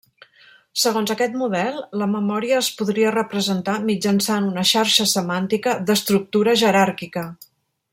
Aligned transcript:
Segons 0.83 1.11
aquest 1.15 1.35
model, 1.41 1.77
la 2.03 2.07
memòria 2.13 2.57
es 2.63 2.71
podria 2.81 3.13
representar 3.17 3.77
mitjançant 3.91 4.51
una 4.55 4.67
xarxa 4.73 5.09
semàntica 5.15 5.81
d'estructura 5.91 6.61
jeràrquica. 6.67 7.29